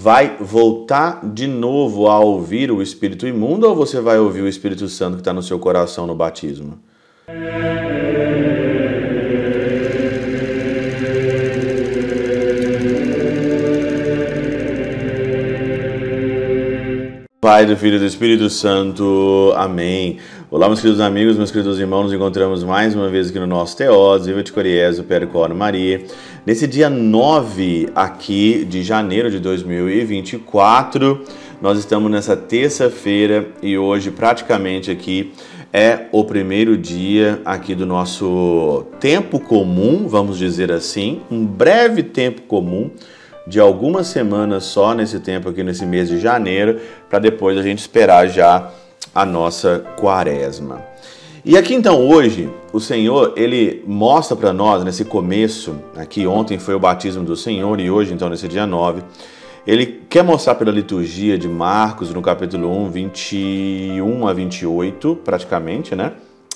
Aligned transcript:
vai 0.00 0.38
voltar 0.40 1.20
de 1.22 1.46
novo 1.46 2.08
a 2.08 2.18
ouvir 2.18 2.72
o 2.72 2.80
espírito 2.80 3.26
imundo 3.26 3.68
ou 3.68 3.76
você 3.76 4.00
vai 4.00 4.18
ouvir 4.18 4.40
o 4.40 4.48
Espírito 4.48 4.88
Santo 4.88 5.16
que 5.16 5.20
está 5.20 5.30
no 5.30 5.42
seu 5.42 5.58
coração 5.58 6.06
no 6.06 6.14
batismo? 6.14 6.78
Pai, 17.38 17.66
do 17.66 17.76
Filho 17.76 17.96
e 17.96 17.98
do 17.98 18.06
Espírito 18.06 18.48
Santo. 18.48 19.52
Amém. 19.54 20.18
Olá, 20.52 20.66
meus 20.66 20.80
queridos 20.80 21.00
amigos, 21.00 21.36
meus 21.36 21.52
queridos 21.52 21.78
irmãos, 21.78 22.02
nos 22.02 22.12
encontramos 22.12 22.64
mais 22.64 22.92
uma 22.92 23.08
vez 23.08 23.30
aqui 23.30 23.38
no 23.38 23.46
nosso 23.46 23.76
Teós, 23.76 24.26
Viva 24.26 24.42
de 24.42 24.50
Coriésio, 24.50 25.04
Percor 25.04 25.54
Maria. 25.54 26.02
Nesse 26.44 26.66
dia 26.66 26.90
9 26.90 27.90
aqui 27.94 28.64
de 28.64 28.82
janeiro 28.82 29.30
de 29.30 29.38
2024, 29.38 31.24
nós 31.62 31.78
estamos 31.78 32.10
nessa 32.10 32.36
terça-feira 32.36 33.46
e 33.62 33.78
hoje 33.78 34.10
praticamente 34.10 34.90
aqui 34.90 35.32
é 35.72 36.06
o 36.10 36.24
primeiro 36.24 36.76
dia 36.76 37.40
aqui 37.44 37.72
do 37.72 37.86
nosso 37.86 38.86
tempo 38.98 39.38
comum, 39.38 40.08
vamos 40.08 40.36
dizer 40.36 40.72
assim, 40.72 41.20
um 41.30 41.46
breve 41.46 42.02
tempo 42.02 42.42
comum 42.42 42.90
de 43.46 43.60
algumas 43.60 44.08
semanas 44.08 44.64
só 44.64 44.94
nesse 44.94 45.20
tempo 45.20 45.48
aqui, 45.48 45.62
nesse 45.62 45.86
mês 45.86 46.08
de 46.08 46.18
janeiro, 46.18 46.80
para 47.08 47.20
depois 47.20 47.56
a 47.56 47.62
gente 47.62 47.78
esperar 47.78 48.26
já 48.26 48.72
a 49.14 49.24
nossa 49.24 49.84
quaresma. 49.96 50.82
E 51.44 51.56
aqui 51.56 51.74
então 51.74 52.06
hoje, 52.06 52.50
o 52.72 52.78
Senhor, 52.78 53.32
ele 53.34 53.82
mostra 53.86 54.36
para 54.36 54.52
nós 54.52 54.84
nesse 54.84 55.04
começo, 55.04 55.74
aqui 55.96 56.26
ontem 56.26 56.58
foi 56.58 56.74
o 56.74 56.78
batismo 56.78 57.24
do 57.24 57.34
Senhor 57.34 57.80
e 57.80 57.90
hoje 57.90 58.12
então 58.12 58.28
nesse 58.28 58.46
dia 58.46 58.66
9, 58.66 59.02
ele 59.66 60.02
quer 60.08 60.22
mostrar 60.22 60.54
pela 60.54 60.70
liturgia 60.70 61.38
de 61.38 61.48
Marcos, 61.48 62.12
no 62.12 62.20
capítulo 62.20 62.70
1, 62.84 62.90
21 62.90 64.28
a 64.28 64.32
28, 64.32 65.18
praticamente, 65.24 65.94
né? 65.94 66.12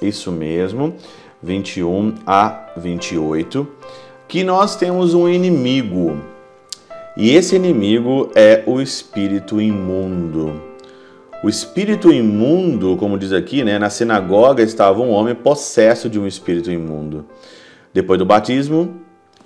Isso 0.00 0.30
mesmo, 0.30 0.94
21 1.42 2.14
a 2.26 2.66
28, 2.76 3.66
que 4.28 4.44
nós 4.44 4.76
temos 4.76 5.14
um 5.14 5.28
inimigo, 5.28 6.16
e 7.16 7.34
esse 7.34 7.56
inimigo 7.56 8.30
é 8.34 8.62
o 8.64 8.80
espírito 8.80 9.60
imundo. 9.60 10.68
O 11.40 11.48
espírito 11.48 12.12
imundo, 12.12 12.96
como 12.96 13.16
diz 13.16 13.32
aqui, 13.32 13.62
né, 13.62 13.78
na 13.78 13.88
sinagoga 13.88 14.60
estava 14.60 15.00
um 15.00 15.10
homem 15.10 15.36
possesso 15.36 16.10
de 16.10 16.18
um 16.18 16.26
espírito 16.26 16.68
imundo. 16.68 17.26
Depois 17.94 18.18
do 18.18 18.26
batismo, 18.26 18.96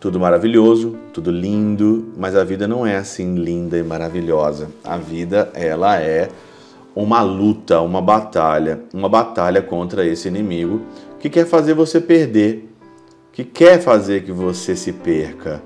tudo 0.00 0.18
maravilhoso, 0.18 0.96
tudo 1.12 1.30
lindo, 1.30 2.10
mas 2.16 2.34
a 2.34 2.42
vida 2.42 2.66
não 2.66 2.86
é 2.86 2.96
assim 2.96 3.34
linda 3.34 3.76
e 3.76 3.82
maravilhosa. 3.82 4.70
A 4.82 4.96
vida, 4.96 5.50
ela 5.52 6.00
é 6.00 6.30
uma 6.96 7.20
luta, 7.20 7.82
uma 7.82 8.00
batalha, 8.00 8.80
uma 8.94 9.08
batalha 9.08 9.60
contra 9.60 10.06
esse 10.06 10.26
inimigo 10.26 10.80
que 11.20 11.28
quer 11.28 11.44
fazer 11.44 11.74
você 11.74 12.00
perder, 12.00 12.66
que 13.30 13.44
quer 13.44 13.78
fazer 13.78 14.24
que 14.24 14.32
você 14.32 14.74
se 14.74 14.90
perca. 14.90 15.62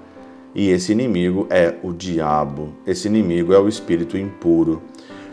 E 0.52 0.70
esse 0.70 0.91
inimigo 0.91 1.46
é 1.48 1.77
o 1.80 1.92
diabo, 1.92 2.70
esse 2.84 3.06
inimigo 3.06 3.52
é 3.52 3.58
o 3.61 3.69
espírito 3.69 4.19
impuro, 4.19 4.83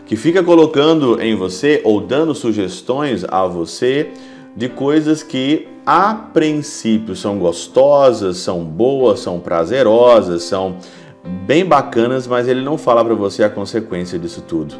que 0.06 0.16
fica 0.16 0.42
colocando 0.42 1.20
em 1.20 1.34
você 1.34 1.80
ou 1.84 2.00
dando 2.00 2.34
sugestões 2.34 3.24
a 3.24 3.44
você 3.46 4.10
de 4.56 4.68
coisas 4.68 5.22
que 5.22 5.68
a 5.84 6.14
princípio 6.14 7.14
são 7.14 7.38
gostosas, 7.38 8.38
são 8.38 8.64
boas, 8.64 9.20
são 9.20 9.38
prazerosas, 9.38 10.44
são 10.44 10.76
bem 11.44 11.64
bacanas, 11.64 12.26
mas 12.26 12.48
ele 12.48 12.62
não 12.62 12.78
fala 12.78 13.04
para 13.04 13.14
você 13.14 13.42
a 13.42 13.50
consequência 13.50 14.18
disso 14.18 14.42
tudo, 14.42 14.74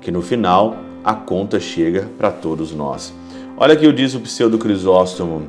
que 0.00 0.10
no 0.10 0.22
final 0.22 0.76
a 1.02 1.14
conta 1.14 1.58
chega 1.58 2.08
para 2.16 2.30
todos 2.30 2.72
nós. 2.72 3.12
Olha 3.56 3.74
que 3.74 3.86
o 3.86 3.92
diz 3.92 4.14
o 4.14 4.20
pseudo 4.20 4.58
Crisóstomo. 4.58 5.48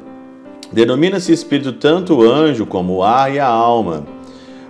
Denomina-se 0.72 1.32
espírito 1.32 1.74
tanto 1.74 2.16
o 2.16 2.24
anjo 2.24 2.66
como 2.66 2.96
o 2.96 3.04
ar 3.04 3.34
e 3.34 3.40
a 3.40 3.48
alma 3.48 4.06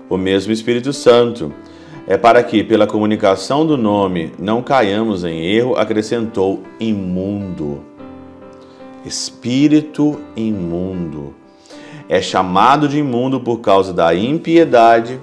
o 0.10 0.18
mesmo 0.18 0.52
Espírito 0.52 0.92
Santo. 0.92 1.54
É 2.10 2.18
para 2.18 2.42
que, 2.42 2.64
pela 2.64 2.88
comunicação 2.88 3.68
do 3.68 3.78
nome, 3.78 4.34
não 4.40 4.64
caiamos 4.64 5.24
em 5.24 5.46
erro, 5.46 5.76
acrescentou 5.76 6.64
imundo. 6.80 7.84
Espírito 9.06 10.20
imundo. 10.36 11.36
É 12.10 12.20
chamado 12.20 12.88
de 12.88 12.98
imundo 12.98 13.40
por 13.40 13.60
causa 13.60 13.94
da 13.94 14.16
impiedade, 14.16 15.20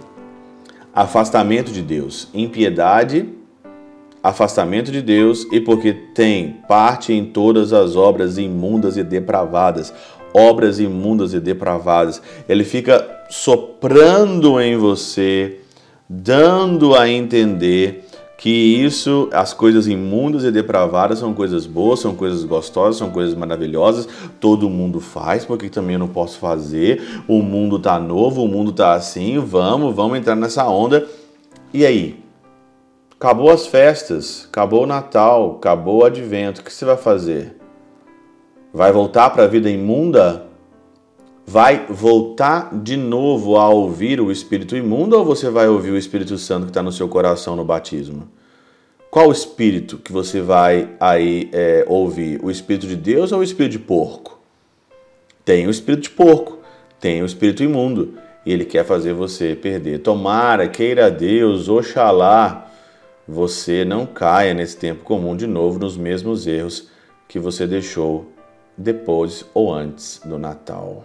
afastamento 0.94 1.72
de 1.72 1.82
Deus. 1.82 2.28
Impiedade, 2.32 3.30
afastamento 4.22 4.92
de 4.92 5.02
Deus 5.02 5.44
e 5.50 5.60
porque 5.60 5.92
tem 5.92 6.60
parte 6.68 7.12
em 7.12 7.24
todas 7.24 7.72
as 7.72 7.96
obras 7.96 8.38
imundas 8.38 8.96
e 8.96 9.02
depravadas. 9.02 9.92
Obras 10.32 10.78
imundas 10.78 11.34
e 11.34 11.40
depravadas. 11.40 12.22
Ele 12.48 12.62
fica 12.62 13.24
soprando 13.28 14.60
em 14.60 14.76
você, 14.76 15.62
dando 16.08 16.94
a 16.94 17.08
entender 17.08 18.06
que 18.38 18.50
isso, 18.50 19.30
as 19.32 19.54
coisas 19.54 19.86
imundas 19.86 20.44
e 20.44 20.50
depravadas 20.50 21.18
são 21.18 21.32
coisas 21.32 21.66
boas, 21.66 22.00
são 22.00 22.14
coisas 22.14 22.44
gostosas, 22.44 22.96
são 22.96 23.10
coisas 23.10 23.34
maravilhosas, 23.34 24.06
todo 24.38 24.68
mundo 24.68 25.00
faz, 25.00 25.44
porque 25.44 25.70
também 25.70 25.94
eu 25.94 26.00
não 26.00 26.08
posso 26.08 26.38
fazer, 26.38 27.02
o 27.26 27.40
mundo 27.40 27.78
tá 27.78 27.98
novo, 27.98 28.42
o 28.42 28.48
mundo 28.48 28.72
tá 28.72 28.92
assim, 28.92 29.38
vamos, 29.38 29.94
vamos 29.94 30.18
entrar 30.18 30.36
nessa 30.36 30.68
onda. 30.68 31.06
E 31.72 31.86
aí? 31.86 32.22
Acabou 33.18 33.50
as 33.50 33.66
festas, 33.66 34.46
acabou 34.46 34.82
o 34.82 34.86
Natal, 34.86 35.56
acabou 35.56 36.02
o 36.02 36.04
Advento, 36.04 36.60
o 36.60 36.64
que 36.64 36.72
você 36.72 36.84
vai 36.84 36.98
fazer? 36.98 37.56
Vai 38.74 38.92
voltar 38.92 39.30
para 39.30 39.44
a 39.44 39.46
vida 39.46 39.70
imunda? 39.70 40.44
Vai 41.46 41.86
voltar 41.88 42.76
de 42.82 42.96
novo 42.96 43.56
a 43.56 43.68
ouvir 43.68 44.20
o 44.20 44.32
espírito 44.32 44.76
imundo 44.76 45.16
ou 45.16 45.24
você 45.24 45.48
vai 45.48 45.68
ouvir 45.68 45.92
o 45.92 45.96
Espírito 45.96 46.36
Santo 46.36 46.64
que 46.64 46.70
está 46.70 46.82
no 46.82 46.90
seu 46.90 47.08
coração 47.08 47.54
no 47.54 47.64
batismo? 47.64 48.28
Qual 49.08 49.30
espírito 49.30 49.98
que 49.98 50.12
você 50.12 50.40
vai 50.40 50.90
aí 50.98 51.48
é, 51.52 51.84
ouvir? 51.86 52.40
O 52.42 52.50
espírito 52.50 52.88
de 52.88 52.96
Deus 52.96 53.30
ou 53.30 53.38
o 53.38 53.44
espírito 53.44 53.72
de 53.72 53.78
porco? 53.78 54.40
Tem 55.44 55.68
o 55.68 55.70
espírito 55.70 56.02
de 56.02 56.10
porco, 56.10 56.58
tem 56.98 57.22
o 57.22 57.26
espírito 57.26 57.62
imundo 57.62 58.14
e 58.44 58.52
ele 58.52 58.64
quer 58.64 58.84
fazer 58.84 59.12
você 59.12 59.54
perder. 59.54 60.00
Tomara, 60.00 60.68
queira 60.68 61.08
Deus, 61.08 61.68
oxalá, 61.68 62.72
você 63.26 63.84
não 63.84 64.04
caia 64.04 64.52
nesse 64.52 64.76
tempo 64.76 65.04
comum 65.04 65.36
de 65.36 65.46
novo 65.46 65.78
nos 65.78 65.96
mesmos 65.96 66.48
erros 66.48 66.88
que 67.28 67.38
você 67.38 67.68
deixou 67.68 68.26
depois 68.76 69.44
ou 69.54 69.72
antes 69.72 70.20
do 70.24 70.38
Natal 70.38 71.04